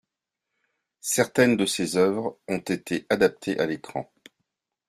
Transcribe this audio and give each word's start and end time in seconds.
Certaines 1.03 1.55
de 1.57 1.67
ses 1.67 1.95
œuvres 1.95 2.39
ont 2.47 2.57
été 2.57 3.05
adaptées 3.11 3.59
à 3.59 3.67
l'écran. 3.67 4.11